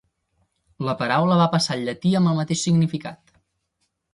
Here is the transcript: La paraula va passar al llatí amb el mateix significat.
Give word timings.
La 0.87 0.95
paraula 1.01 1.37
va 1.41 1.47
passar 1.57 1.75
al 1.75 1.85
llatí 1.91 2.15
amb 2.21 2.33
el 2.33 2.41
mateix 2.41 2.65
significat. 2.69 3.37